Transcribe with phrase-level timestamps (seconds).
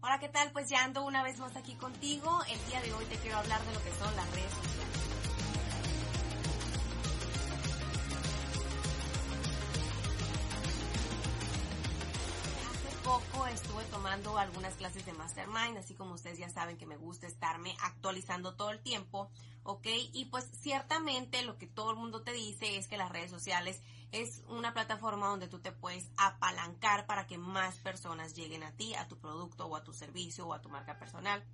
[0.00, 0.52] Hola, ¿qué tal?
[0.52, 2.40] Pues ya ando una vez más aquí contigo.
[2.48, 4.88] El día de hoy te quiero hablar de lo que son las redes sociales.
[12.70, 16.96] Hace poco estuve tomando algunas clases de Mastermind, así como ustedes ya saben que me
[16.96, 19.32] gusta estarme actualizando todo el tiempo,
[19.64, 19.88] ¿ok?
[20.12, 23.82] Y pues ciertamente lo que todo el mundo te dice es que las redes sociales
[24.12, 28.94] es una plataforma donde tú te puedes apalancar para que más personas lleguen a ti,
[28.94, 31.44] a tu producto o a tu servicio o a tu marca personal.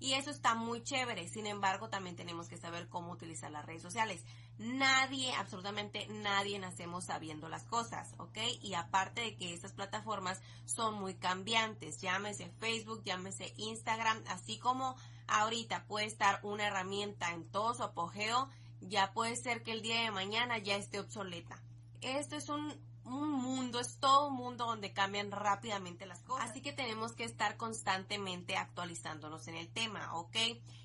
[0.00, 1.28] Y eso está muy chévere.
[1.28, 4.24] Sin embargo, también tenemos que saber cómo utilizar las redes sociales.
[4.58, 8.38] Nadie, absolutamente nadie nacemos sabiendo las cosas, ¿ok?
[8.60, 14.96] Y aparte de que estas plataformas son muy cambiantes, llámese Facebook, llámese Instagram, así como
[15.26, 18.48] ahorita puede estar una herramienta en todo su apogeo,
[18.80, 21.60] ya puede ser que el día de mañana ya esté obsoleta
[22.04, 26.50] esto es un, mundo, es todo un mundo donde cambian rápidamente las cosas.
[26.50, 30.36] Así que tenemos que estar constantemente actualizándonos en el tema, ¿ok?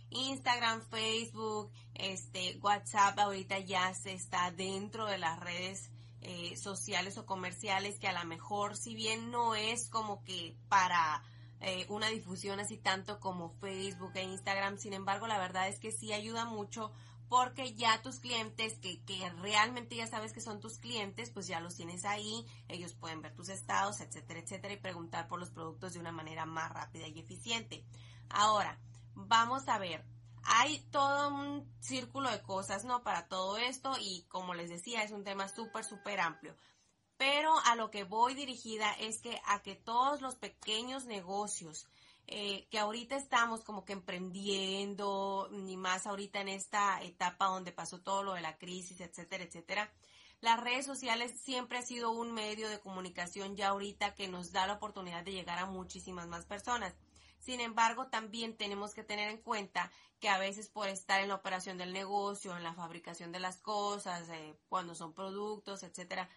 [0.09, 7.25] Instagram, Facebook, este, WhatsApp ahorita ya se está dentro de las redes eh, sociales o
[7.25, 11.23] comerciales que a lo mejor si bien no es como que para
[11.61, 15.91] eh, una difusión así tanto como Facebook e Instagram, sin embargo la verdad es que
[15.91, 16.91] sí ayuda mucho
[17.29, 21.59] porque ya tus clientes, que, que realmente ya sabes que son tus clientes, pues ya
[21.59, 25.93] los tienes ahí, ellos pueden ver tus estados, etcétera, etcétera, y preguntar por los productos
[25.93, 27.85] de una manera más rápida y eficiente.
[28.29, 28.79] Ahora,
[29.13, 30.03] vamos a ver,
[30.43, 33.03] hay todo un círculo de cosas, ¿no?
[33.03, 36.55] Para todo esto y como les decía, es un tema súper, súper amplio.
[37.17, 41.87] Pero a lo que voy dirigida es que a que todos los pequeños negocios
[42.31, 48.01] eh, que ahorita estamos como que emprendiendo, ni más ahorita en esta etapa donde pasó
[48.01, 49.91] todo lo de la crisis, etcétera, etcétera.
[50.39, 54.67] Las redes sociales siempre ha sido un medio de comunicación ya ahorita que nos da
[54.67, 56.93] la oportunidad de llegar a muchísimas más personas.
[57.39, 61.35] Sin embargo, también tenemos que tener en cuenta que a veces por estar en la
[61.35, 66.29] operación del negocio, en la fabricación de las cosas, eh, cuando son productos, etcétera,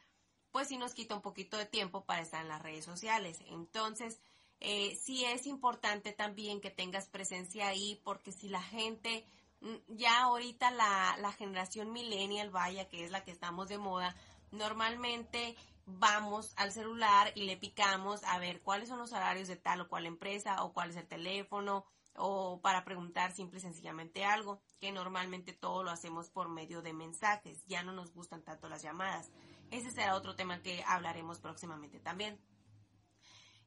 [0.53, 3.41] pues sí nos quita un poquito de tiempo para estar en las redes sociales.
[3.47, 4.21] Entonces,
[4.65, 9.27] eh, sí es importante también que tengas presencia ahí porque si la gente,
[9.61, 14.15] mm, ya ahorita la, la generación millennial, vaya, que es la que estamos de moda,
[14.53, 19.81] normalmente vamos al celular y le picamos a ver cuáles son los horarios de tal
[19.81, 21.85] o cual empresa o cuál es el teléfono
[22.15, 26.93] o para preguntar simple y sencillamente algo, que normalmente todo lo hacemos por medio de
[26.93, 29.33] mensajes, ya no nos gustan tanto las llamadas.
[29.71, 32.39] Ese será otro tema que hablaremos próximamente también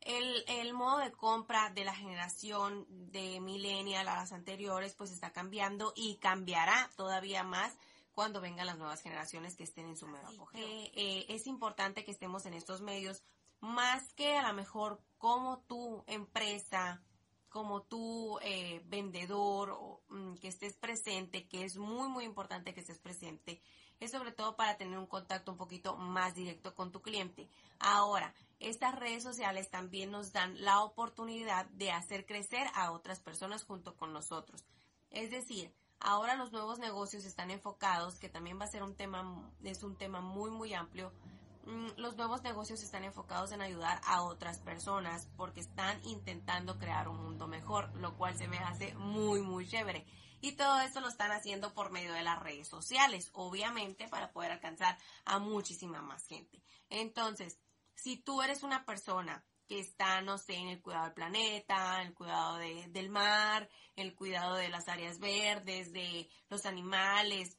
[0.05, 5.31] el, el modo de compra de la generación de millennial a las anteriores pues está
[5.31, 7.75] cambiando y cambiará todavía más
[8.13, 10.63] cuando vengan las nuevas generaciones que estén en su nuevo apogeo.
[10.63, 13.23] Eh, es importante que estemos en estos medios
[13.59, 17.03] más que a lo mejor como tu empresa,
[17.49, 22.81] como tu eh, vendedor o, mm, que estés presente, que es muy muy importante que
[22.81, 23.61] estés presente,
[24.05, 27.49] es sobre todo para tener un contacto un poquito más directo con tu cliente.
[27.79, 33.63] Ahora, estas redes sociales también nos dan la oportunidad de hacer crecer a otras personas
[33.63, 34.65] junto con nosotros.
[35.09, 39.51] Es decir, ahora los nuevos negocios están enfocados, que también va a ser un tema,
[39.63, 41.11] es un tema muy, muy amplio.
[41.65, 47.07] Mm, los nuevos negocios están enfocados en ayudar a otras personas porque están intentando crear
[47.07, 50.05] un mundo mejor, lo cual se me hace muy, muy chévere.
[50.45, 54.51] Y todo esto lo están haciendo por medio de las redes sociales, obviamente para poder
[54.51, 54.95] alcanzar
[55.25, 56.61] a muchísima más gente.
[56.87, 57.57] Entonces,
[57.95, 62.13] si tú eres una persona que está, no sé, en el cuidado del planeta, el
[62.13, 67.57] cuidado del mar, el cuidado de las áreas verdes, de los animales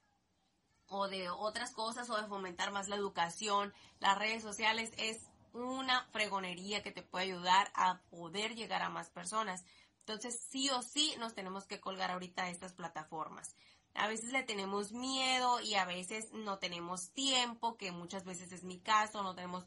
[0.87, 6.07] o de otras cosas o de fomentar más la educación, las redes sociales es una
[6.13, 9.65] fregonería que te puede ayudar a poder llegar a más personas.
[10.07, 13.57] Entonces, sí o sí nos tenemos que colgar ahorita a estas plataformas.
[13.95, 18.63] A veces le tenemos miedo y a veces no tenemos tiempo, que muchas veces es
[18.63, 19.67] mi caso, no tenemos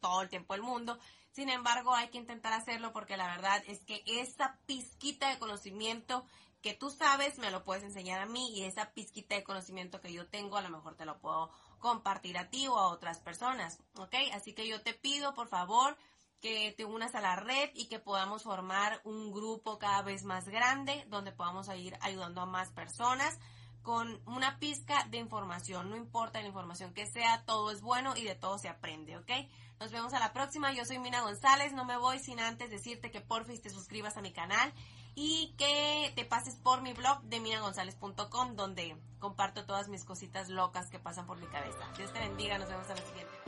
[0.00, 0.98] todo el tiempo del mundo.
[1.30, 6.24] Sin embargo, hay que intentar hacerlo porque la verdad es que esa pizquita de conocimiento
[6.62, 10.10] que tú sabes me lo puedes enseñar a mí y esa pizquita de conocimiento que
[10.10, 11.50] yo tengo a lo mejor te lo puedo
[11.80, 14.14] compartir a ti o a otras personas, ¿ok?
[14.32, 15.98] Así que yo te pido, por favor,
[16.40, 20.48] que te unas a la red y que podamos formar un grupo cada vez más
[20.48, 23.38] grande donde podamos ir ayudando a más personas
[23.82, 25.90] con una pizca de información.
[25.90, 29.30] No importa la información que sea, todo es bueno y de todo se aprende, ¿ok?
[29.78, 30.72] Nos vemos a la próxima.
[30.72, 31.72] Yo soy Mina González.
[31.72, 34.72] No me voy sin antes decirte que porfis te suscribas a mi canal
[35.14, 40.90] y que te pases por mi blog de minagonzalez.com donde comparto todas mis cositas locas
[40.90, 41.78] que pasan por mi cabeza.
[41.96, 42.58] Dios te bendiga.
[42.58, 43.45] Nos vemos a la siguiente.